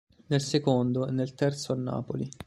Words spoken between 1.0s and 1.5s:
e nel